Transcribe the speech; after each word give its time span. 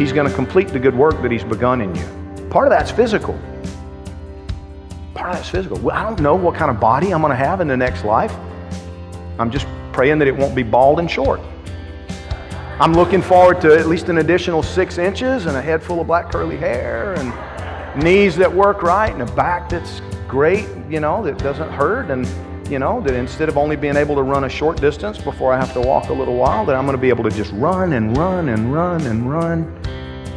He's 0.00 0.12
going 0.14 0.26
to 0.26 0.34
complete 0.34 0.68
the 0.68 0.78
good 0.78 0.96
work 0.96 1.20
that 1.20 1.30
He's 1.30 1.44
begun 1.44 1.82
in 1.82 1.94
you. 1.94 2.48
Part 2.48 2.66
of 2.66 2.70
that's 2.70 2.90
physical. 2.90 3.38
Part 5.12 5.28
of 5.28 5.36
that's 5.36 5.50
physical. 5.50 5.78
Well, 5.78 5.94
I 5.94 6.02
don't 6.02 6.18
know 6.20 6.34
what 6.34 6.54
kind 6.54 6.70
of 6.70 6.80
body 6.80 7.12
I'm 7.12 7.20
going 7.20 7.32
to 7.32 7.36
have 7.36 7.60
in 7.60 7.68
the 7.68 7.76
next 7.76 8.02
life. 8.06 8.34
I'm 9.38 9.50
just 9.50 9.66
praying 9.92 10.18
that 10.20 10.26
it 10.26 10.34
won't 10.34 10.54
be 10.54 10.62
bald 10.62 11.00
and 11.00 11.10
short. 11.10 11.38
I'm 12.80 12.94
looking 12.94 13.20
forward 13.20 13.60
to 13.60 13.78
at 13.78 13.88
least 13.88 14.08
an 14.08 14.16
additional 14.16 14.62
six 14.62 14.96
inches 14.96 15.44
and 15.44 15.54
a 15.54 15.60
head 15.60 15.82
full 15.82 16.00
of 16.00 16.06
black 16.06 16.32
curly 16.32 16.56
hair 16.56 17.12
and 17.18 18.02
knees 18.02 18.36
that 18.36 18.50
work 18.50 18.82
right 18.82 19.12
and 19.12 19.20
a 19.20 19.30
back 19.34 19.68
that's 19.68 20.00
great, 20.26 20.66
you 20.88 21.00
know, 21.00 21.22
that 21.24 21.36
doesn't 21.36 21.70
hurt 21.72 22.10
and, 22.10 22.26
you 22.70 22.78
know, 22.78 23.02
that 23.02 23.12
instead 23.12 23.50
of 23.50 23.58
only 23.58 23.76
being 23.76 23.96
able 23.96 24.14
to 24.14 24.22
run 24.22 24.44
a 24.44 24.48
short 24.48 24.80
distance 24.80 25.18
before 25.18 25.52
I 25.52 25.58
have 25.58 25.74
to 25.74 25.80
walk 25.82 26.08
a 26.08 26.14
little 26.14 26.36
while, 26.36 26.64
that 26.64 26.74
I'm 26.74 26.86
going 26.86 26.96
to 26.96 27.02
be 27.02 27.10
able 27.10 27.24
to 27.24 27.30
just 27.30 27.52
run 27.52 27.92
and 27.92 28.16
run 28.16 28.48
and 28.48 28.72
run 28.72 29.02
and 29.02 29.30
run. 29.30 29.79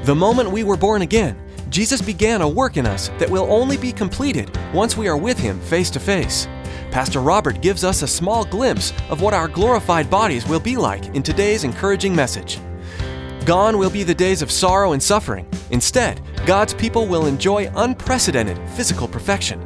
The 0.04 0.14
moment 0.14 0.52
we 0.52 0.66
were 0.66 0.76
born 0.76 1.02
again, 1.02 1.42
Jesus 1.70 2.02
began 2.02 2.42
a 2.42 2.48
work 2.48 2.76
in 2.76 2.86
us 2.86 3.08
that 3.20 3.30
will 3.30 3.50
only 3.50 3.78
be 3.78 3.94
completed 3.94 4.52
once 4.74 4.98
we 4.98 5.08
are 5.08 5.16
with 5.16 5.40
Him 5.40 5.62
face 5.62 5.90
to 5.92 6.00
face. 6.00 6.46
Pastor 6.92 7.22
Robert 7.22 7.62
gives 7.62 7.86
us 7.86 8.02
a 8.02 8.08
small 8.08 8.44
glimpse 8.44 8.92
of 9.10 9.22
what 9.22 9.34
our 9.34 9.48
glorified 9.48 10.10
bodies 10.10 10.46
will 10.46 10.60
be 10.60 10.76
like 10.76 11.06
in 11.16 11.24
today's 11.24 11.64
encouraging 11.64 12.14
message. 12.14 12.60
Gone 13.46 13.78
will 13.78 13.90
be 13.90 14.04
the 14.04 14.14
days 14.14 14.42
of 14.42 14.52
sorrow 14.52 14.92
and 14.92 15.02
suffering. 15.02 15.48
Instead, 15.72 16.20
God's 16.46 16.74
people 16.74 17.08
will 17.08 17.26
enjoy 17.26 17.72
unprecedented 17.78 18.60
physical 18.72 19.08
perfection. 19.08 19.66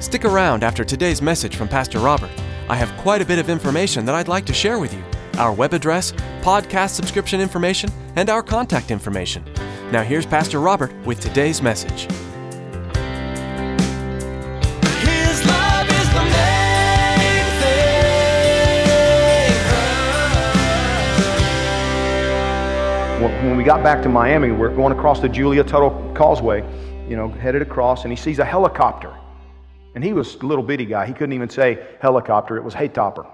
Stick 0.00 0.24
around 0.24 0.64
after 0.64 0.82
today's 0.82 1.22
message 1.22 1.54
from 1.54 1.68
Pastor 1.68 2.00
Robert. 2.00 2.32
I 2.68 2.74
have 2.74 2.90
quite 3.00 3.22
a 3.22 3.24
bit 3.24 3.38
of 3.38 3.48
information 3.48 4.04
that 4.06 4.16
I'd 4.16 4.26
like 4.26 4.46
to 4.46 4.52
share 4.52 4.80
with 4.80 4.92
you 4.92 5.04
our 5.38 5.52
web 5.52 5.72
address, 5.74 6.12
podcast 6.40 6.90
subscription 6.90 7.40
information, 7.40 7.90
and 8.16 8.30
our 8.30 8.42
contact 8.42 8.90
information. 8.90 9.44
Now, 9.90 10.02
here's 10.02 10.26
Pastor 10.26 10.60
Robert 10.60 10.92
with 11.04 11.20
today's 11.20 11.60
message. 11.62 12.02
His 15.02 15.44
love 15.46 15.88
is 15.88 16.08
the 16.14 16.22
main 16.22 17.44
thing. 17.60 18.04
When 23.22 23.48
when 23.48 23.56
we 23.56 23.64
got 23.64 23.82
back 23.82 24.02
to 24.02 24.08
Miami, 24.08 24.52
we're 24.52 24.74
going 24.74 24.92
across 24.96 25.20
the 25.20 25.28
Julia 25.28 25.64
Tuttle 25.64 26.12
Causeway, 26.14 26.62
you 27.08 27.16
know, 27.16 27.28
headed 27.28 27.62
across, 27.62 28.04
and 28.04 28.12
he 28.12 28.16
sees 28.16 28.38
a 28.38 28.44
helicopter. 28.44 29.12
And 29.96 30.04
he 30.04 30.12
was 30.12 30.36
a 30.36 30.46
little 30.46 30.62
bitty 30.62 30.84
guy. 30.84 31.04
He 31.06 31.12
couldn't 31.12 31.32
even 31.32 31.50
say 31.50 31.84
helicopter, 32.00 32.56
it 32.56 32.62
was 32.62 32.74
hay 32.74 32.86
topper. 32.86 33.26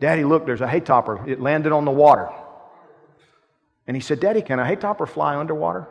Daddy, 0.00 0.24
look, 0.24 0.46
there's 0.46 0.60
a 0.60 0.68
hay 0.68 0.80
topper. 0.80 1.28
It 1.28 1.40
landed 1.40 1.72
on 1.72 1.84
the 1.84 1.90
water. 1.90 2.28
And 3.86 3.96
he 3.96 4.00
said, 4.00 4.20
Daddy, 4.20 4.42
can 4.42 4.58
a 4.58 4.66
hay 4.66 4.76
topper 4.76 5.06
fly 5.06 5.36
underwater? 5.36 5.88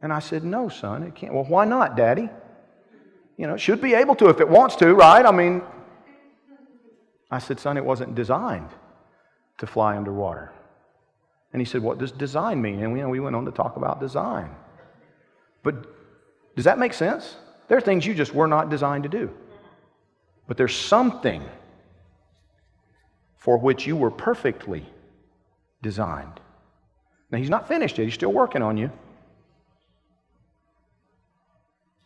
And 0.00 0.12
I 0.12 0.20
said, 0.20 0.44
No, 0.44 0.68
son, 0.68 1.02
it 1.02 1.14
can't. 1.14 1.34
Well, 1.34 1.44
why 1.44 1.64
not, 1.64 1.96
Daddy? 1.96 2.28
You 3.36 3.46
know, 3.46 3.54
it 3.54 3.60
should 3.60 3.82
be 3.82 3.94
able 3.94 4.14
to 4.16 4.28
if 4.28 4.40
it 4.40 4.48
wants 4.48 4.76
to, 4.76 4.94
right? 4.94 5.24
I 5.26 5.32
mean, 5.32 5.62
I 7.30 7.38
said, 7.38 7.58
Son, 7.58 7.76
it 7.76 7.84
wasn't 7.84 8.14
designed 8.14 8.70
to 9.58 9.66
fly 9.66 9.96
underwater. 9.96 10.52
And 11.52 11.60
he 11.60 11.66
said, 11.66 11.82
What 11.82 11.98
does 11.98 12.12
design 12.12 12.62
mean? 12.62 12.82
And 12.82 12.96
you 12.96 13.02
know, 13.02 13.08
we 13.08 13.20
went 13.20 13.36
on 13.36 13.44
to 13.44 13.50
talk 13.50 13.76
about 13.76 14.00
design. 14.00 14.50
But 15.62 15.86
does 16.54 16.64
that 16.64 16.78
make 16.78 16.94
sense? 16.94 17.36
There 17.68 17.76
are 17.76 17.80
things 17.80 18.06
you 18.06 18.14
just 18.14 18.32
were 18.32 18.46
not 18.46 18.70
designed 18.70 19.02
to 19.02 19.08
do. 19.08 19.30
But 20.46 20.56
there's 20.56 20.76
something 20.76 21.42
for 23.46 23.56
which 23.56 23.86
you 23.86 23.94
were 23.94 24.10
perfectly 24.10 24.84
designed. 25.80 26.40
Now, 27.30 27.38
he's 27.38 27.48
not 27.48 27.68
finished 27.68 27.96
yet, 27.96 28.02
he's 28.02 28.14
still 28.14 28.32
working 28.32 28.60
on 28.60 28.76
you. 28.76 28.90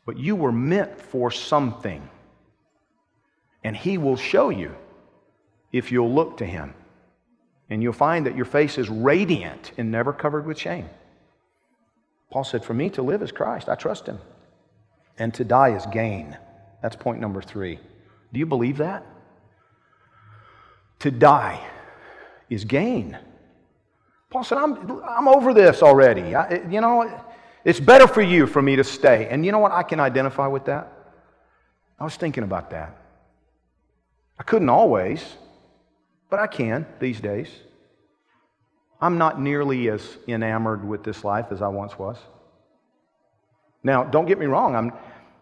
But 0.05 0.19
you 0.19 0.37
were 0.37 0.53
meant 0.53 1.01
for 1.01 1.31
something. 1.31 2.07
And 3.65 3.75
he 3.75 3.97
will 3.97 4.19
show 4.19 4.51
you 4.51 4.75
if 5.73 5.91
you'll 5.91 6.13
look 6.13 6.37
to 6.39 6.45
him. 6.45 6.75
And 7.71 7.83
you'll 7.83 7.95
find 7.95 8.27
that 8.27 8.37
your 8.37 8.45
face 8.45 8.77
is 8.77 8.91
radiant 8.91 9.73
and 9.79 9.91
never 9.91 10.13
covered 10.13 10.45
with 10.45 10.59
shame. 10.59 10.91
Paul 12.31 12.45
said, 12.45 12.67
For 12.67 12.75
me 12.75 12.91
to 12.91 13.03
live 13.03 13.23
is 13.23 13.33
Christ. 13.33 13.71
I 13.71 13.77
trust 13.77 14.05
him. 14.05 14.19
And 15.17 15.33
to 15.33 15.45
die 15.45 15.75
is 15.75 15.87
gain. 15.87 16.37
That's 16.83 16.97
point 16.97 17.19
number 17.19 17.41
three. 17.41 17.79
Do 18.31 18.39
you 18.39 18.45
believe 18.45 18.77
that? 18.77 19.07
To 21.01 21.11
die 21.11 21.61
is 22.49 22.65
gain. 22.65 23.19
Paul 24.31 24.45
said, 24.45 24.59
I'm, 24.59 25.03
I'm 25.03 25.29
over 25.29 25.53
this 25.53 25.83
already. 25.83 26.35
I, 26.35 26.63
you 26.69 26.81
know, 26.81 27.21
it's 27.65 27.81
better 27.81 28.07
for 28.07 28.23
you 28.23 28.47
for 28.47 28.63
me 28.63 28.77
to 28.77 28.85
stay. 28.85 29.29
And 29.29 29.45
you 29.45 29.53
know 29.53 29.59
what? 29.59 29.73
I 29.73 29.83
can 29.83 29.99
identify 29.99 30.47
with 30.47 30.67
that. 30.67 30.93
I 31.99 32.05
was 32.05 32.17
thinking 32.17 32.45
about 32.45 32.71
that. 32.71 32.97
I 34.39 34.43
couldn't 34.43 34.71
always, 34.71 35.23
but 36.31 36.39
I 36.39 36.47
can 36.47 36.87
these 36.99 37.21
days. 37.21 37.49
I'm 39.01 39.19
not 39.19 39.41
nearly 39.41 39.89
as 39.91 40.19
enamored 40.29 40.87
with 40.87 41.05
this 41.05 41.25
life 41.25 41.47
as 41.51 41.61
I 41.61 41.69
once 41.69 41.99
was. 41.99 42.19
Now, 43.83 44.05
don't 44.05 44.27
get 44.27 44.39
me 44.39 44.47
wrong, 44.47 44.77
I'm, 44.77 44.93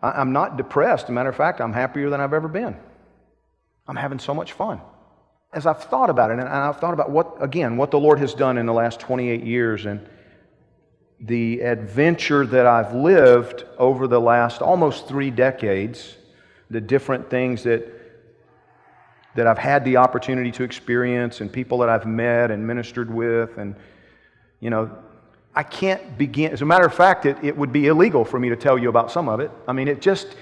I'm 0.01 0.33
not 0.33 0.57
depressed. 0.57 1.05
As 1.05 1.11
a 1.11 1.13
matter 1.13 1.29
of 1.29 1.37
fact, 1.37 1.61
I'm 1.61 1.73
happier 1.73 2.09
than 2.09 2.21
I've 2.21 2.33
ever 2.33 2.49
been. 2.49 2.77
I'm 3.87 3.97
having 3.97 4.19
so 4.19 4.33
much 4.33 4.53
fun. 4.53 4.81
As 5.53 5.65
I've 5.67 5.83
thought 5.85 6.11
about 6.11 6.31
it, 6.31 6.39
and 6.39 6.49
I've 6.49 6.79
thought 6.79 6.93
about 6.93 7.11
what, 7.11 7.37
again, 7.41 7.77
what 7.77 7.91
the 7.91 7.99
Lord 7.99 8.19
has 8.19 8.35
done 8.35 8.59
in 8.59 8.67
the 8.67 8.73
last 8.73 9.01
28 9.01 9.43
years 9.43 9.87
and 9.87 10.07
the 11.21 11.61
adventure 11.61 12.47
that 12.47 12.67
I've 12.67 12.95
lived 12.95 13.65
over 13.79 14.07
the 14.07 14.21
last 14.21 14.61
almost 14.61 15.09
three 15.09 15.31
decades, 15.31 16.17
the 16.71 16.81
different 16.81 17.31
things 17.31 17.63
that, 17.63 17.91
that 19.35 19.47
I've 19.47 19.59
had 19.59 19.85
the 19.85 19.97
opportunity 19.97 20.53
to 20.53 20.65
experience, 20.65 21.41
and 21.41 21.51
people 21.51 21.79
that 21.79 21.89
I've 21.89 22.07
met 22.07 22.51
and 22.51 22.67
ministered 22.67 23.13
with, 23.13 23.57
and, 23.57 23.75
you 24.61 24.69
know, 24.69 24.91
I 25.55 25.63
can't 25.63 26.19
begin. 26.19 26.53
As 26.53 26.61
a 26.61 26.67
matter 26.67 26.85
of 26.85 26.95
fact, 26.95 27.25
it, 27.25 27.39
it 27.43 27.57
would 27.57 27.73
be 27.73 27.87
illegal 27.87 28.25
for 28.25 28.39
me 28.39 28.51
to 28.51 28.57
tell 28.57 28.79
you 28.79 28.91
about 28.91 29.11
some 29.11 29.29
of 29.29 29.41
it. 29.41 29.51
I 29.67 29.73
mean, 29.73 29.89
it 29.89 30.03
just, 30.03 30.37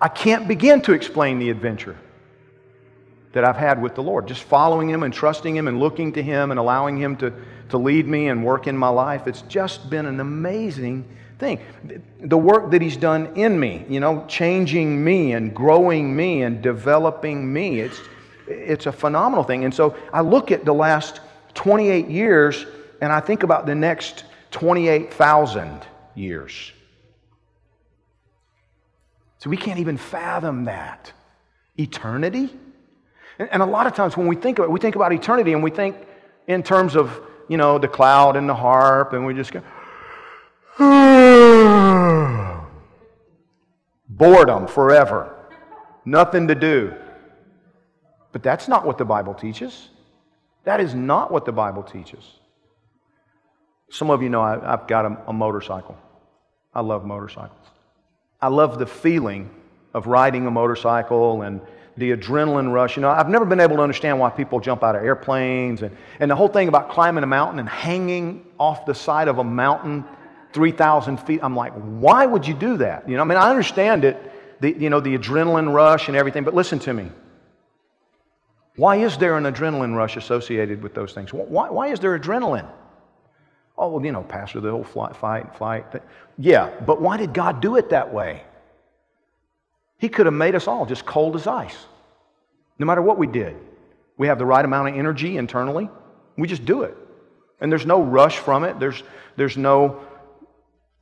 I 0.00 0.08
can't 0.08 0.46
begin 0.46 0.80
to 0.82 0.92
explain 0.92 1.40
the 1.40 1.50
adventure 1.50 1.98
that 3.34 3.44
I've 3.44 3.56
had 3.56 3.82
with 3.82 3.96
the 3.96 4.02
Lord. 4.02 4.26
Just 4.26 4.44
following 4.44 4.88
Him 4.88 5.02
and 5.02 5.12
trusting 5.12 5.54
Him 5.54 5.68
and 5.68 5.78
looking 5.78 6.12
to 6.12 6.22
Him 6.22 6.50
and 6.50 6.58
allowing 6.58 6.96
Him 6.96 7.16
to, 7.16 7.32
to 7.68 7.78
lead 7.78 8.06
me 8.06 8.28
and 8.28 8.44
work 8.44 8.66
in 8.66 8.76
my 8.76 8.88
life. 8.88 9.26
It's 9.26 9.42
just 9.42 9.90
been 9.90 10.06
an 10.06 10.20
amazing 10.20 11.04
thing. 11.40 11.58
The 12.20 12.38
work 12.38 12.70
that 12.70 12.80
He's 12.80 12.96
done 12.96 13.34
in 13.34 13.58
me, 13.58 13.84
you 13.88 13.98
know, 13.98 14.24
changing 14.28 15.02
me 15.02 15.32
and 15.32 15.52
growing 15.52 16.14
me 16.14 16.42
and 16.42 16.62
developing 16.62 17.52
me. 17.52 17.80
It's, 17.80 18.00
it's 18.46 18.86
a 18.86 18.92
phenomenal 18.92 19.42
thing. 19.42 19.64
And 19.64 19.74
so 19.74 19.96
I 20.12 20.20
look 20.20 20.52
at 20.52 20.64
the 20.64 20.74
last 20.74 21.20
28 21.54 22.08
years 22.08 22.64
and 23.00 23.12
I 23.12 23.18
think 23.18 23.42
about 23.42 23.66
the 23.66 23.74
next 23.74 24.24
28,000 24.52 25.82
years. 26.14 26.70
So 29.38 29.50
we 29.50 29.56
can't 29.56 29.80
even 29.80 29.96
fathom 29.96 30.66
that. 30.66 31.12
Eternity? 31.76 32.48
And, 33.38 33.62
a 33.62 33.66
lot 33.66 33.86
of 33.86 33.94
times 33.94 34.16
when 34.16 34.26
we 34.26 34.36
think 34.36 34.58
about 34.58 34.68
it, 34.68 34.70
we 34.70 34.80
think 34.80 34.96
about 34.96 35.12
eternity 35.12 35.52
and 35.52 35.62
we 35.62 35.70
think 35.70 35.96
in 36.46 36.62
terms 36.62 36.94
of, 36.94 37.20
you 37.48 37.56
know, 37.56 37.78
the 37.78 37.88
cloud 37.88 38.36
and 38.36 38.48
the 38.48 38.54
harp, 38.54 39.12
and 39.12 39.26
we 39.26 39.34
just 39.34 39.52
go, 39.52 39.62
boredom 44.08 44.66
forever, 44.66 45.34
nothing 46.04 46.48
to 46.48 46.54
do. 46.54 46.94
But 48.32 48.42
that's 48.42 48.68
not 48.68 48.86
what 48.86 48.98
the 48.98 49.04
Bible 49.04 49.34
teaches. 49.34 49.88
That 50.64 50.80
is 50.80 50.94
not 50.94 51.30
what 51.30 51.44
the 51.44 51.52
Bible 51.52 51.82
teaches. 51.82 52.24
Some 53.90 54.10
of 54.10 54.22
you 54.22 54.28
know 54.28 54.40
I, 54.40 54.58
have 54.58 54.86
got 54.86 55.04
a, 55.04 55.18
a 55.28 55.32
motorcycle. 55.32 55.96
I 56.74 56.80
love 56.80 57.04
motorcycles. 57.04 57.66
I 58.40 58.48
love 58.48 58.78
the 58.78 58.86
feeling 58.86 59.50
of 59.92 60.06
riding 60.06 60.46
a 60.46 60.50
motorcycle 60.50 61.42
and 61.42 61.60
the 61.96 62.12
adrenaline 62.12 62.72
rush. 62.72 62.96
You 62.96 63.02
know, 63.02 63.10
I've 63.10 63.28
never 63.28 63.44
been 63.44 63.60
able 63.60 63.76
to 63.76 63.82
understand 63.82 64.18
why 64.18 64.30
people 64.30 64.60
jump 64.60 64.82
out 64.82 64.96
of 64.96 65.04
airplanes 65.04 65.82
and, 65.82 65.96
and 66.18 66.30
the 66.30 66.34
whole 66.34 66.48
thing 66.48 66.68
about 66.68 66.90
climbing 66.90 67.24
a 67.24 67.26
mountain 67.26 67.58
and 67.58 67.68
hanging 67.68 68.44
off 68.58 68.86
the 68.86 68.94
side 68.94 69.28
of 69.28 69.38
a 69.38 69.44
mountain 69.44 70.04
3,000 70.52 71.18
feet. 71.18 71.40
I'm 71.42 71.56
like, 71.56 71.72
why 71.74 72.26
would 72.26 72.46
you 72.46 72.54
do 72.54 72.76
that? 72.78 73.08
You 73.08 73.16
know, 73.16 73.22
I 73.22 73.26
mean, 73.26 73.38
I 73.38 73.50
understand 73.50 74.04
it, 74.04 74.60
the, 74.60 74.72
you 74.72 74.90
know, 74.90 75.00
the 75.00 75.16
adrenaline 75.18 75.72
rush 75.72 76.08
and 76.08 76.16
everything, 76.16 76.44
but 76.44 76.54
listen 76.54 76.78
to 76.80 76.94
me. 76.94 77.10
Why 78.76 78.96
is 78.96 79.16
there 79.18 79.36
an 79.36 79.44
adrenaline 79.44 79.94
rush 79.94 80.16
associated 80.16 80.82
with 80.82 80.94
those 80.94 81.12
things? 81.12 81.32
Why, 81.32 81.70
why 81.70 81.88
is 81.88 82.00
there 82.00 82.18
adrenaline? 82.18 82.68
Oh, 83.76 83.88
well, 83.88 84.04
you 84.04 84.12
know, 84.12 84.22
Pastor, 84.22 84.60
the 84.60 84.70
whole 84.70 84.84
flight, 84.84 85.16
fight, 85.16 85.56
flight. 85.56 85.84
Yeah, 86.38 86.70
but 86.86 87.00
why 87.00 87.16
did 87.16 87.34
God 87.34 87.60
do 87.60 87.76
it 87.76 87.90
that 87.90 88.12
way? 88.12 88.42
He 89.98 90.08
could 90.08 90.26
have 90.26 90.34
made 90.34 90.54
us 90.54 90.68
all 90.68 90.86
just 90.86 91.06
cold 91.06 91.36
as 91.36 91.46
ice, 91.46 91.86
no 92.78 92.86
matter 92.86 93.02
what 93.02 93.18
we 93.18 93.26
did. 93.26 93.56
We 94.16 94.26
have 94.28 94.38
the 94.38 94.46
right 94.46 94.64
amount 94.64 94.88
of 94.88 94.94
energy 94.96 95.36
internally. 95.36 95.88
We 96.36 96.48
just 96.48 96.64
do 96.64 96.82
it. 96.82 96.96
And 97.60 97.70
there's 97.70 97.86
no 97.86 98.02
rush 98.02 98.38
from 98.38 98.64
it. 98.64 98.78
There's, 98.78 99.02
there's 99.36 99.56
no, 99.56 100.02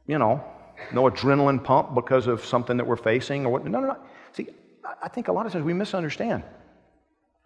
you 0.06 0.19
know, 0.19 0.44
no 0.93 1.11
adrenaline 1.11 1.62
pump 1.62 1.94
because 1.94 2.27
of 2.27 2.44
something 2.44 2.77
that 2.77 2.87
we're 2.87 2.97
facing 2.97 3.44
or 3.44 3.53
what. 3.53 3.65
No, 3.65 3.81
no, 3.81 3.89
no. 3.89 3.97
See, 4.33 4.49
I 5.03 5.09
think 5.09 5.29
a 5.29 5.33
lot 5.33 5.47
of 5.47 5.53
times 5.53 5.65
we 5.65 5.73
misunderstand. 5.73 6.43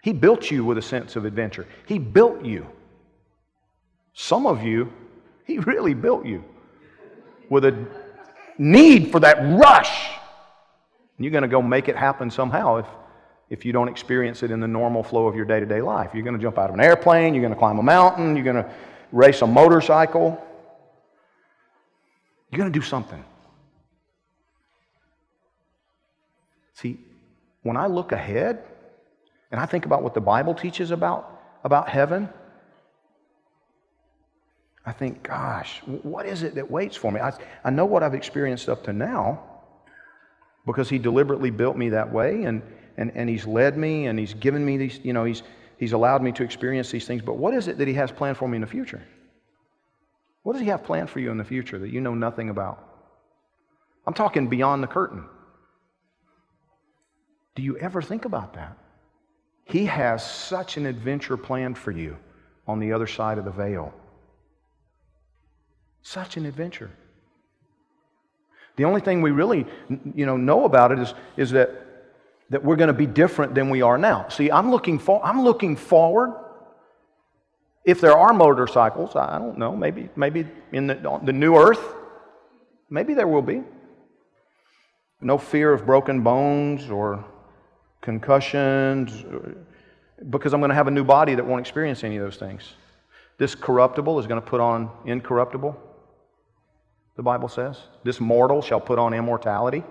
He 0.02 0.12
built 0.12 0.50
you 0.50 0.64
with 0.64 0.78
a 0.78 0.82
sense 0.82 1.16
of 1.16 1.24
adventure. 1.24 1.66
He 1.86 1.98
built 1.98 2.44
you. 2.44 2.66
Some 4.14 4.46
of 4.46 4.62
you, 4.62 4.92
He 5.44 5.58
really 5.72 5.94
built 5.94 6.24
you 6.24 6.44
with 7.50 7.64
a 7.64 7.86
need 8.58 9.12
for 9.12 9.20
that 9.20 9.38
rush. 9.58 10.10
And 11.16 11.24
you're 11.24 11.32
going 11.32 11.42
to 11.42 11.48
go 11.48 11.62
make 11.62 11.88
it 11.88 11.96
happen 11.96 12.30
somehow 12.30 12.76
if, 12.76 12.86
if 13.48 13.64
you 13.64 13.72
don't 13.72 13.88
experience 13.88 14.42
it 14.42 14.50
in 14.50 14.60
the 14.60 14.68
normal 14.68 15.02
flow 15.02 15.26
of 15.26 15.34
your 15.34 15.44
day 15.44 15.60
to 15.60 15.66
day 15.66 15.80
life. 15.80 16.10
You're 16.12 16.24
going 16.24 16.36
to 16.36 16.42
jump 16.42 16.58
out 16.58 16.68
of 16.68 16.74
an 16.74 16.80
airplane, 16.80 17.34
you're 17.34 17.42
going 17.42 17.54
to 17.54 17.58
climb 17.58 17.78
a 17.78 17.82
mountain, 17.82 18.36
you're 18.36 18.44
going 18.44 18.56
to 18.56 18.70
race 19.12 19.42
a 19.42 19.46
motorcycle. 19.46 20.42
You're 22.50 22.58
going 22.58 22.72
to 22.72 22.78
do 22.78 22.84
something. 22.84 23.24
See, 26.74 26.98
when 27.62 27.76
I 27.76 27.86
look 27.86 28.12
ahead 28.12 28.62
and 29.50 29.60
I 29.60 29.66
think 29.66 29.86
about 29.86 30.02
what 30.02 30.14
the 30.14 30.20
Bible 30.20 30.54
teaches 30.54 30.90
about, 30.90 31.40
about 31.64 31.88
heaven, 31.88 32.28
I 34.84 34.92
think, 34.92 35.22
gosh, 35.22 35.80
what 35.86 36.26
is 36.26 36.42
it 36.42 36.54
that 36.56 36.70
waits 36.70 36.96
for 36.96 37.10
me? 37.10 37.20
I, 37.20 37.32
I 37.64 37.70
know 37.70 37.86
what 37.86 38.02
I've 38.02 38.14
experienced 38.14 38.68
up 38.68 38.84
to 38.84 38.92
now 38.92 39.55
because 40.66 40.90
he 40.90 40.98
deliberately 40.98 41.50
built 41.50 41.76
me 41.76 41.90
that 41.90 42.12
way 42.12 42.42
and, 42.44 42.60
and, 42.96 43.12
and 43.14 43.28
he's 43.28 43.46
led 43.46 43.78
me 43.78 44.06
and 44.06 44.18
he's 44.18 44.34
given 44.34 44.64
me 44.64 44.76
these, 44.76 45.00
you 45.02 45.12
know, 45.12 45.24
he's, 45.24 45.42
he's 45.78 45.92
allowed 45.92 46.22
me 46.22 46.32
to 46.32 46.42
experience 46.42 46.90
these 46.90 47.06
things. 47.06 47.22
But 47.22 47.38
what 47.38 47.54
is 47.54 47.68
it 47.68 47.78
that 47.78 47.88
he 47.88 47.94
has 47.94 48.10
planned 48.10 48.36
for 48.36 48.48
me 48.48 48.56
in 48.56 48.60
the 48.60 48.66
future? 48.66 49.02
What 50.42 50.54
does 50.54 50.62
he 50.62 50.68
have 50.68 50.84
planned 50.84 51.08
for 51.08 51.20
you 51.20 51.30
in 51.30 51.38
the 51.38 51.44
future 51.44 51.78
that 51.78 51.90
you 51.90 52.00
know 52.00 52.14
nothing 52.14 52.50
about? 52.50 52.82
I'm 54.06 54.14
talking 54.14 54.48
beyond 54.48 54.82
the 54.82 54.88
curtain. 54.88 55.24
Do 57.54 57.62
you 57.62 57.78
ever 57.78 58.02
think 58.02 58.24
about 58.24 58.54
that? 58.54 58.76
He 59.64 59.86
has 59.86 60.28
such 60.28 60.76
an 60.76 60.86
adventure 60.86 61.36
planned 61.36 61.78
for 61.78 61.90
you 61.90 62.16
on 62.68 62.78
the 62.78 62.92
other 62.92 63.06
side 63.06 63.38
of 63.38 63.44
the 63.44 63.50
veil. 63.50 63.92
Such 66.02 66.36
an 66.36 66.46
adventure. 66.46 66.90
The 68.76 68.84
only 68.84 69.00
thing 69.00 69.22
we 69.22 69.30
really 69.30 69.66
you 70.14 70.26
know, 70.26 70.36
know 70.36 70.64
about 70.64 70.92
it 70.92 70.98
is, 70.98 71.14
is 71.36 71.50
that, 71.52 71.70
that 72.50 72.62
we're 72.62 72.76
going 72.76 72.88
to 72.88 72.94
be 72.94 73.06
different 73.06 73.54
than 73.54 73.70
we 73.70 73.82
are 73.82 73.98
now. 73.98 74.28
See, 74.28 74.50
I'm 74.50 74.70
looking, 74.70 74.98
for, 74.98 75.24
I'm 75.24 75.42
looking 75.42 75.76
forward. 75.76 76.34
If 77.84 78.00
there 78.00 78.16
are 78.16 78.34
motorcycles, 78.34 79.16
I 79.16 79.38
don't 79.38 79.58
know, 79.58 79.74
maybe, 79.74 80.10
maybe 80.14 80.46
in 80.72 80.86
the, 80.86 81.20
the 81.24 81.32
new 81.32 81.56
earth, 81.56 81.94
maybe 82.90 83.14
there 83.14 83.28
will 83.28 83.42
be. 83.42 83.62
No 85.20 85.38
fear 85.38 85.72
of 85.72 85.86
broken 85.86 86.22
bones 86.22 86.90
or 86.90 87.24
concussions, 88.02 89.24
because 90.28 90.52
I'm 90.52 90.60
going 90.60 90.68
to 90.68 90.74
have 90.74 90.88
a 90.88 90.90
new 90.90 91.04
body 91.04 91.34
that 91.34 91.46
won't 91.46 91.60
experience 91.60 92.04
any 92.04 92.16
of 92.16 92.24
those 92.24 92.36
things. 92.36 92.74
This 93.38 93.54
corruptible 93.54 94.18
is 94.20 94.26
going 94.26 94.40
to 94.40 94.46
put 94.46 94.60
on 94.60 94.90
incorruptible 95.06 95.80
the 97.16 97.22
Bible 97.22 97.48
says. 97.48 97.78
This 98.04 98.20
mortal 98.20 98.62
shall 98.62 98.80
put 98.80 98.98
on 98.98 99.14
immortality. 99.14 99.82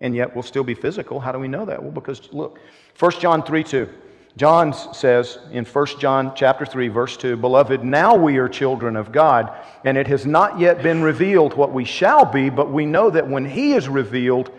And 0.00 0.14
yet 0.14 0.34
we'll 0.34 0.42
still 0.42 0.64
be 0.64 0.74
physical. 0.74 1.20
How 1.20 1.32
do 1.32 1.38
we 1.38 1.48
know 1.48 1.64
that? 1.66 1.82
Well, 1.82 1.92
because 1.92 2.32
look, 2.32 2.58
1 2.98 3.12
John 3.20 3.42
3 3.42 3.64
2. 3.64 3.88
John 4.36 4.72
says 4.72 5.38
in 5.50 5.64
1 5.64 5.86
John 5.98 6.32
chapter 6.36 6.64
3 6.64 6.88
verse 6.88 7.16
2, 7.16 7.36
"Beloved, 7.36 7.82
now 7.82 8.14
we 8.14 8.38
are 8.38 8.48
children 8.48 8.94
of 8.94 9.10
God, 9.10 9.50
and 9.84 9.98
it 9.98 10.06
has 10.06 10.24
not 10.24 10.60
yet 10.60 10.80
been 10.80 11.02
revealed 11.02 11.54
what 11.54 11.72
we 11.72 11.84
shall 11.84 12.24
be, 12.24 12.48
but 12.48 12.70
we 12.70 12.86
know 12.86 13.10
that 13.10 13.28
when 13.28 13.44
he 13.44 13.72
is 13.72 13.88
revealed, 13.88 14.52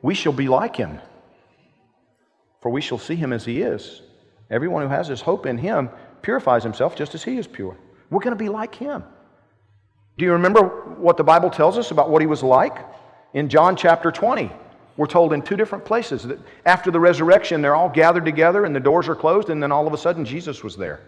we 0.00 0.14
shall 0.14 0.32
be 0.32 0.48
like 0.48 0.76
him. 0.76 1.00
For 2.62 2.70
we 2.70 2.80
shall 2.80 2.98
see 2.98 3.16
him 3.16 3.32
as 3.32 3.44
he 3.44 3.60
is. 3.60 4.00
Everyone 4.50 4.82
who 4.82 4.88
has 4.88 5.08
his 5.08 5.20
hope 5.20 5.44
in 5.44 5.58
him 5.58 5.90
purifies 6.22 6.62
himself 6.62 6.96
just 6.96 7.14
as 7.14 7.24
he 7.24 7.36
is 7.36 7.46
pure." 7.46 7.76
We're 8.10 8.20
going 8.20 8.36
to 8.36 8.42
be 8.42 8.48
like 8.48 8.74
him. 8.74 9.04
Do 10.18 10.24
you 10.24 10.32
remember 10.32 10.62
what 10.96 11.16
the 11.16 11.24
Bible 11.24 11.50
tells 11.50 11.76
us 11.76 11.90
about 11.90 12.10
what 12.10 12.22
he 12.22 12.26
was 12.26 12.42
like? 12.42 12.78
In 13.34 13.48
John 13.48 13.76
chapter 13.76 14.10
20, 14.10 14.50
we're 14.96 15.06
told 15.06 15.32
in 15.32 15.42
two 15.42 15.56
different 15.56 15.84
places 15.84 16.22
that 16.22 16.38
after 16.64 16.90
the 16.90 17.00
resurrection, 17.00 17.60
they're 17.60 17.74
all 17.74 17.90
gathered 17.90 18.24
together 18.24 18.64
and 18.64 18.74
the 18.74 18.80
doors 18.80 19.08
are 19.08 19.14
closed, 19.14 19.50
and 19.50 19.62
then 19.62 19.70
all 19.72 19.86
of 19.86 19.92
a 19.92 19.98
sudden, 19.98 20.24
Jesus 20.24 20.64
was 20.64 20.76
there. 20.76 21.00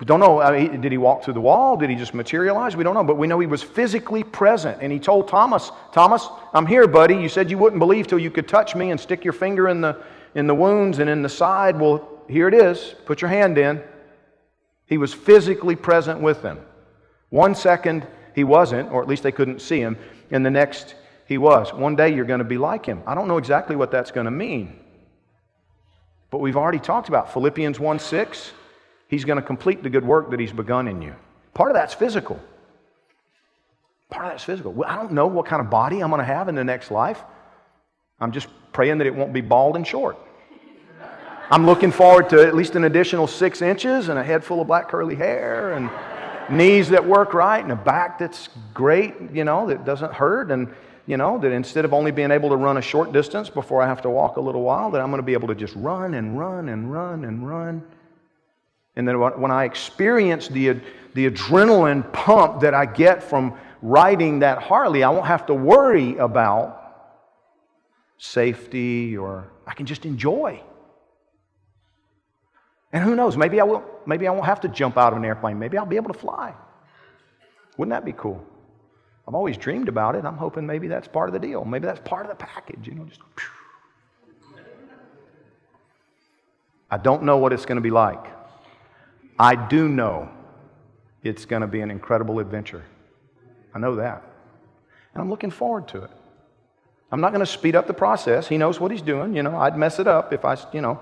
We 0.00 0.06
don't 0.06 0.20
know. 0.20 0.40
I 0.40 0.68
mean, 0.68 0.80
did 0.80 0.92
he 0.92 0.98
walk 0.98 1.22
through 1.22 1.34
the 1.34 1.42
wall? 1.42 1.76
Did 1.76 1.90
he 1.90 1.96
just 1.96 2.14
materialize? 2.14 2.74
We 2.74 2.84
don't 2.84 2.94
know. 2.94 3.04
But 3.04 3.18
we 3.18 3.26
know 3.26 3.38
he 3.38 3.46
was 3.46 3.62
physically 3.62 4.24
present. 4.24 4.78
And 4.80 4.90
he 4.90 4.98
told 4.98 5.28
Thomas, 5.28 5.70
Thomas, 5.92 6.26
I'm 6.54 6.64
here, 6.64 6.88
buddy. 6.88 7.16
You 7.16 7.28
said 7.28 7.50
you 7.50 7.58
wouldn't 7.58 7.80
believe 7.80 8.06
till 8.06 8.18
you 8.18 8.30
could 8.30 8.48
touch 8.48 8.74
me 8.74 8.92
and 8.92 8.98
stick 8.98 9.24
your 9.24 9.34
finger 9.34 9.68
in 9.68 9.82
the, 9.82 10.02
in 10.34 10.46
the 10.46 10.54
wounds 10.54 11.00
and 11.00 11.10
in 11.10 11.20
the 11.20 11.28
side. 11.28 11.78
Well, 11.78 12.08
here 12.28 12.48
it 12.48 12.54
is. 12.54 12.94
Put 13.04 13.20
your 13.20 13.28
hand 13.28 13.58
in. 13.58 13.82
He 14.90 14.98
was 14.98 15.14
physically 15.14 15.76
present 15.76 16.20
with 16.20 16.42
them. 16.42 16.58
One 17.30 17.54
second, 17.54 18.06
he 18.34 18.42
wasn't, 18.42 18.90
or 18.90 19.00
at 19.00 19.08
least 19.08 19.22
they 19.22 19.32
couldn't 19.32 19.62
see 19.62 19.78
him, 19.78 19.96
and 20.32 20.44
the 20.44 20.50
next, 20.50 20.96
he 21.26 21.38
was. 21.38 21.72
One 21.72 21.94
day, 21.94 22.12
you're 22.12 22.24
going 22.24 22.40
to 22.40 22.44
be 22.44 22.58
like 22.58 22.84
him. 22.84 23.02
I 23.06 23.14
don't 23.14 23.28
know 23.28 23.38
exactly 23.38 23.76
what 23.76 23.92
that's 23.92 24.10
going 24.10 24.24
to 24.24 24.32
mean. 24.32 24.78
But 26.30 26.38
we've 26.38 26.56
already 26.56 26.80
talked 26.80 27.08
about 27.08 27.32
Philippians 27.32 27.78
1 27.78 27.98
6. 28.00 28.52
He's 29.06 29.24
going 29.24 29.36
to 29.36 29.46
complete 29.46 29.82
the 29.84 29.90
good 29.90 30.04
work 30.04 30.30
that 30.32 30.40
he's 30.40 30.52
begun 30.52 30.88
in 30.88 31.00
you. 31.00 31.14
Part 31.54 31.70
of 31.70 31.76
that's 31.76 31.94
physical. 31.94 32.40
Part 34.10 34.26
of 34.26 34.32
that's 34.32 34.44
physical. 34.44 34.84
I 34.84 34.96
don't 34.96 35.12
know 35.12 35.28
what 35.28 35.46
kind 35.46 35.62
of 35.62 35.70
body 35.70 36.00
I'm 36.00 36.10
going 36.10 36.18
to 36.18 36.24
have 36.24 36.48
in 36.48 36.56
the 36.56 36.64
next 36.64 36.90
life. 36.90 37.22
I'm 38.20 38.32
just 38.32 38.48
praying 38.72 38.98
that 38.98 39.06
it 39.06 39.14
won't 39.14 39.32
be 39.32 39.40
bald 39.40 39.76
and 39.76 39.86
short. 39.86 40.18
I'm 41.52 41.66
looking 41.66 41.90
forward 41.90 42.30
to 42.30 42.46
at 42.46 42.54
least 42.54 42.76
an 42.76 42.84
additional 42.84 43.26
six 43.26 43.60
inches 43.60 44.08
and 44.08 44.16
a 44.16 44.22
head 44.22 44.44
full 44.44 44.60
of 44.60 44.68
black 44.68 44.88
curly 44.88 45.16
hair 45.16 45.72
and 45.72 45.90
knees 46.48 46.88
that 46.90 47.04
work 47.04 47.34
right 47.34 47.60
and 47.60 47.72
a 47.72 47.76
back 47.76 48.20
that's 48.20 48.48
great, 48.72 49.14
you 49.32 49.42
know, 49.42 49.66
that 49.66 49.84
doesn't 49.84 50.14
hurt. 50.14 50.52
And, 50.52 50.72
you 51.06 51.16
know, 51.16 51.38
that 51.38 51.50
instead 51.50 51.84
of 51.84 51.92
only 51.92 52.12
being 52.12 52.30
able 52.30 52.50
to 52.50 52.56
run 52.56 52.76
a 52.76 52.82
short 52.82 53.12
distance 53.12 53.50
before 53.50 53.82
I 53.82 53.88
have 53.88 54.00
to 54.02 54.10
walk 54.10 54.36
a 54.36 54.40
little 54.40 54.62
while, 54.62 54.92
that 54.92 55.00
I'm 55.00 55.10
going 55.10 55.18
to 55.18 55.26
be 55.26 55.32
able 55.32 55.48
to 55.48 55.56
just 55.56 55.74
run 55.74 56.14
and 56.14 56.38
run 56.38 56.68
and 56.68 56.92
run 56.92 57.24
and 57.24 57.48
run. 57.48 57.82
And 58.94 59.08
then 59.08 59.18
when 59.18 59.50
I 59.50 59.64
experience 59.64 60.46
the, 60.46 60.78
the 61.14 61.28
adrenaline 61.28 62.12
pump 62.12 62.60
that 62.60 62.74
I 62.74 62.86
get 62.86 63.24
from 63.24 63.58
riding 63.82 64.38
that 64.40 64.62
Harley, 64.62 65.02
I 65.02 65.10
won't 65.10 65.26
have 65.26 65.46
to 65.46 65.54
worry 65.54 66.16
about 66.16 66.76
safety 68.18 69.16
or 69.16 69.50
I 69.66 69.74
can 69.74 69.86
just 69.86 70.06
enjoy. 70.06 70.62
And 72.92 73.04
who 73.04 73.14
knows, 73.14 73.36
maybe 73.36 73.60
I, 73.60 73.64
will, 73.64 73.84
maybe 74.04 74.26
I 74.26 74.32
won't 74.32 74.46
have 74.46 74.60
to 74.62 74.68
jump 74.68 74.98
out 74.98 75.12
of 75.12 75.18
an 75.18 75.24
airplane. 75.24 75.58
Maybe 75.58 75.78
I'll 75.78 75.86
be 75.86 75.96
able 75.96 76.12
to 76.12 76.18
fly. 76.18 76.54
Wouldn't 77.76 77.92
that 77.92 78.04
be 78.04 78.12
cool? 78.12 78.44
I've 79.28 79.34
always 79.34 79.56
dreamed 79.56 79.88
about 79.88 80.16
it. 80.16 80.24
I'm 80.24 80.36
hoping 80.36 80.66
maybe 80.66 80.88
that's 80.88 81.06
part 81.06 81.28
of 81.28 81.32
the 81.32 81.38
deal. 81.38 81.64
Maybe 81.64 81.86
that's 81.86 82.00
part 82.00 82.26
of 82.26 82.30
the 82.30 82.44
package, 82.44 82.86
you 82.88 82.94
know, 82.94 83.04
just 83.04 83.20
I 86.90 86.96
don't 86.96 87.22
know 87.22 87.36
what 87.36 87.52
it's 87.52 87.64
going 87.64 87.76
to 87.76 87.82
be 87.82 87.90
like. 87.90 88.26
I 89.38 89.54
do 89.54 89.88
know 89.88 90.28
it's 91.22 91.44
going 91.44 91.62
to 91.62 91.68
be 91.68 91.80
an 91.80 91.90
incredible 91.90 92.40
adventure. 92.40 92.84
I 93.72 93.78
know 93.78 93.94
that. 93.96 94.24
And 95.14 95.22
I'm 95.22 95.30
looking 95.30 95.50
forward 95.50 95.86
to 95.88 96.02
it. 96.02 96.10
I'm 97.12 97.20
not 97.20 97.30
going 97.30 97.40
to 97.40 97.46
speed 97.46 97.76
up 97.76 97.86
the 97.86 97.94
process. 97.94 98.48
He 98.48 98.58
knows 98.58 98.80
what 98.80 98.90
he's 98.90 99.02
doing. 99.02 99.34
You 99.34 99.42
know, 99.42 99.56
I'd 99.56 99.76
mess 99.76 99.98
it 99.98 100.08
up 100.08 100.32
if 100.32 100.44
I, 100.44 100.56
you 100.72 100.80
know, 100.80 101.00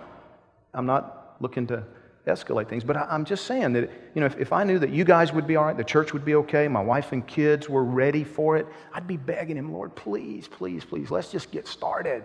I'm 0.75 0.87
not 0.87 1.18
looking 1.41 1.67
to 1.69 1.85
escalate 2.27 2.69
things, 2.69 2.85
but 2.85 2.97
I, 2.97 3.15
am 3.15 3.25
just 3.25 3.47
saying 3.47 3.73
that, 3.73 3.91
you 4.15 4.21
know, 4.21 4.27
if, 4.27 4.39
if 4.39 4.53
I 4.53 4.65
knew 4.65 4.79
that 4.79 4.91
you 4.91 5.05
guys 5.05 5.33
would 5.33 5.47
be 5.47 5.57
all 5.57 5.65
right, 5.65 5.77
the 5.77 5.85
church 5.85 6.13
would 6.13 6.25
be 6.25 6.35
okay, 6.37 6.69
my 6.69 6.83
wife 6.83 7.13
and 7.13 7.27
kids 7.27 7.69
were 7.69 7.85
ready 7.85 8.23
for 8.23 8.57
it, 8.57 8.67
I'd 8.93 9.07
be 9.07 9.17
begging 9.17 9.57
him, 9.57 9.73
Lord, 9.73 9.95
please, 9.95 10.47
please, 10.47 10.85
please, 10.85 11.11
let's 11.11 11.33
just 11.33 11.51
get 11.51 11.67
started. 11.67 12.25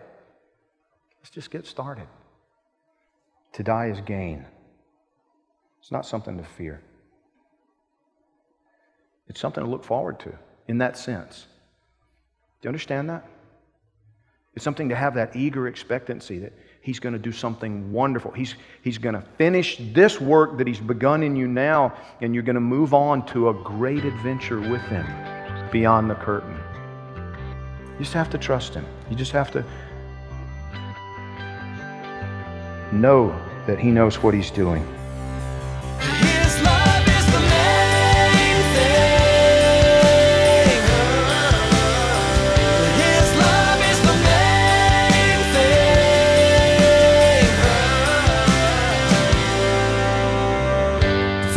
Let's 1.19 1.29
just 1.29 1.51
get 1.51 1.65
started. 1.65 2.07
To 3.53 3.63
die 3.63 3.87
is 3.87 4.01
gain. 4.01 4.45
It's 5.79 5.91
not 5.91 6.05
something 6.05 6.37
to 6.37 6.43
fear. 6.43 6.81
It's 9.27 9.39
something 9.39 9.63
to 9.63 9.69
look 9.69 9.83
forward 9.83 10.19
to 10.21 10.33
in 10.67 10.79
that 10.79 10.97
sense. 10.97 11.47
Do 12.61 12.67
you 12.67 12.69
understand 12.69 13.09
that? 13.09 13.25
It's 14.55 14.63
something 14.63 14.89
to 14.89 14.95
have 14.95 15.15
that 15.15 15.35
eager 15.35 15.67
expectancy 15.67 16.39
that 16.39 16.53
He's 16.83 16.99
going 16.99 17.13
to 17.13 17.19
do 17.19 17.31
something 17.31 17.93
wonderful. 17.93 18.31
He's, 18.31 18.55
he's 18.81 18.97
going 18.97 19.15
to 19.15 19.21
finish 19.37 19.77
this 19.93 20.19
work 20.19 20.57
that 20.57 20.67
He's 20.67 20.81
begun 20.81 21.23
in 21.23 21.33
you 21.33 21.47
now, 21.47 21.95
and 22.19 22.33
you're 22.33 22.43
going 22.43 22.55
to 22.55 22.59
move 22.59 22.93
on 22.93 23.25
to 23.27 23.47
a 23.47 23.53
great 23.53 24.03
adventure 24.03 24.59
with 24.59 24.81
Him 24.81 25.05
beyond 25.71 26.09
the 26.09 26.15
curtain. 26.15 26.59
You 27.93 27.99
just 27.99 28.11
have 28.11 28.29
to 28.31 28.37
trust 28.37 28.73
Him. 28.73 28.85
You 29.09 29.15
just 29.15 29.31
have 29.31 29.49
to 29.51 29.63
know 32.91 33.29
that 33.65 33.79
He 33.79 33.89
knows 33.89 34.21
what 34.21 34.33
He's 34.33 34.51
doing. 34.51 34.85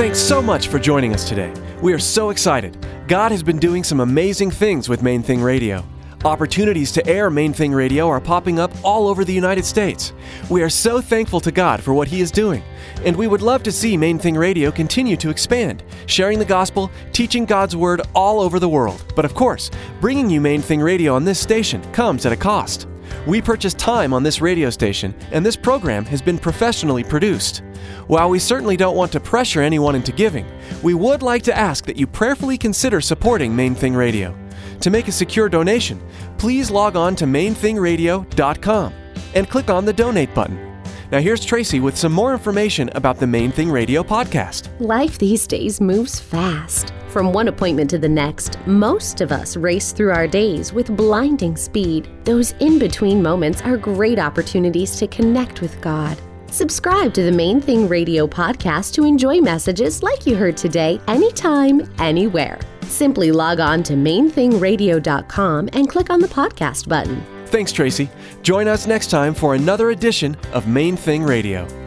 Thanks 0.06 0.20
so 0.20 0.40
much 0.40 0.68
for 0.68 0.78
joining 0.78 1.14
us 1.14 1.28
today. 1.28 1.52
We 1.82 1.92
are 1.92 1.98
so 1.98 2.30
excited. 2.30 2.78
God 3.08 3.32
has 3.32 3.42
been 3.42 3.58
doing 3.58 3.82
some 3.82 3.98
amazing 3.98 4.52
things 4.52 4.88
with 4.88 5.02
Main 5.02 5.20
Thing 5.20 5.42
Radio. 5.42 5.84
Opportunities 6.24 6.92
to 6.92 7.04
air 7.08 7.28
Main 7.28 7.52
Thing 7.52 7.72
Radio 7.72 8.06
are 8.06 8.20
popping 8.20 8.60
up 8.60 8.70
all 8.84 9.08
over 9.08 9.24
the 9.24 9.34
United 9.34 9.64
States. 9.64 10.12
We 10.48 10.62
are 10.62 10.70
so 10.70 11.00
thankful 11.00 11.40
to 11.40 11.50
God 11.50 11.82
for 11.82 11.92
what 11.92 12.06
He 12.06 12.20
is 12.20 12.30
doing, 12.30 12.62
and 13.04 13.16
we 13.16 13.26
would 13.26 13.42
love 13.42 13.64
to 13.64 13.72
see 13.72 13.96
Main 13.96 14.16
Thing 14.16 14.36
Radio 14.36 14.70
continue 14.70 15.16
to 15.16 15.28
expand, 15.28 15.82
sharing 16.06 16.38
the 16.38 16.44
gospel, 16.44 16.88
teaching 17.10 17.44
God's 17.44 17.74
Word 17.74 18.00
all 18.14 18.38
over 18.38 18.60
the 18.60 18.68
world. 18.68 19.12
But 19.16 19.24
of 19.24 19.34
course, 19.34 19.72
bringing 20.00 20.30
you 20.30 20.40
Main 20.40 20.62
Thing 20.62 20.80
Radio 20.80 21.16
on 21.16 21.24
this 21.24 21.40
station 21.40 21.82
comes 21.92 22.24
at 22.26 22.32
a 22.32 22.36
cost. 22.36 22.86
We 23.26 23.42
purchase 23.42 23.74
time 23.74 24.12
on 24.12 24.22
this 24.22 24.40
radio 24.40 24.70
station, 24.70 25.12
and 25.32 25.44
this 25.44 25.56
program 25.56 26.04
has 26.04 26.22
been 26.22 26.38
professionally 26.38 27.02
produced. 27.02 27.62
While 28.06 28.30
we 28.30 28.38
certainly 28.38 28.76
don't 28.76 28.96
want 28.96 29.10
to 29.12 29.20
pressure 29.20 29.60
anyone 29.62 29.96
into 29.96 30.12
giving, 30.12 30.46
we 30.82 30.94
would 30.94 31.22
like 31.22 31.42
to 31.44 31.56
ask 31.56 31.86
that 31.86 31.96
you 31.96 32.06
prayerfully 32.06 32.56
consider 32.56 33.00
supporting 33.00 33.54
Main 33.54 33.74
Thing 33.74 33.94
Radio. 33.94 34.36
To 34.80 34.90
make 34.90 35.08
a 35.08 35.12
secure 35.12 35.48
donation, 35.48 36.00
please 36.38 36.70
log 36.70 36.94
on 36.94 37.16
to 37.16 37.24
mainthingradio.com 37.24 38.94
and 39.34 39.50
click 39.50 39.70
on 39.70 39.84
the 39.84 39.92
donate 39.92 40.32
button. 40.32 40.65
Now, 41.12 41.20
here's 41.20 41.44
Tracy 41.44 41.78
with 41.78 41.96
some 41.96 42.12
more 42.12 42.32
information 42.32 42.90
about 42.94 43.18
the 43.18 43.26
Main 43.26 43.52
Thing 43.52 43.70
Radio 43.70 44.02
podcast. 44.02 44.68
Life 44.80 45.18
these 45.18 45.46
days 45.46 45.80
moves 45.80 46.18
fast. 46.18 46.92
From 47.10 47.32
one 47.32 47.46
appointment 47.46 47.88
to 47.90 47.98
the 47.98 48.08
next, 48.08 48.58
most 48.66 49.20
of 49.20 49.30
us 49.30 49.56
race 49.56 49.92
through 49.92 50.10
our 50.10 50.26
days 50.26 50.72
with 50.72 50.96
blinding 50.96 51.56
speed. 51.56 52.08
Those 52.24 52.52
in 52.60 52.80
between 52.80 53.22
moments 53.22 53.62
are 53.62 53.76
great 53.76 54.18
opportunities 54.18 54.96
to 54.96 55.06
connect 55.06 55.60
with 55.60 55.80
God. 55.80 56.20
Subscribe 56.50 57.14
to 57.14 57.22
the 57.22 57.32
Main 57.32 57.60
Thing 57.60 57.88
Radio 57.88 58.26
podcast 58.26 58.92
to 58.94 59.04
enjoy 59.04 59.38
messages 59.40 60.02
like 60.02 60.26
you 60.26 60.34
heard 60.34 60.56
today, 60.56 61.00
anytime, 61.06 61.88
anywhere. 62.00 62.58
Simply 62.82 63.30
log 63.30 63.60
on 63.60 63.82
to 63.84 63.92
mainthingradio.com 63.92 65.68
and 65.72 65.88
click 65.88 66.10
on 66.10 66.20
the 66.20 66.28
podcast 66.28 66.88
button. 66.88 67.35
Thanks, 67.46 67.72
Tracy. 67.72 68.08
Join 68.42 68.68
us 68.68 68.86
next 68.86 69.10
time 69.10 69.34
for 69.34 69.54
another 69.54 69.90
edition 69.90 70.36
of 70.52 70.66
Main 70.66 70.96
Thing 70.96 71.22
Radio. 71.22 71.85